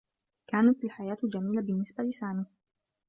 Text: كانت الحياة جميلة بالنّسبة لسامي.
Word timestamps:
كانت 0.47 0.83
الحياة 0.83 1.17
جميلة 1.23 1.61
بالنّسبة 1.61 2.03
لسامي. 2.03 2.45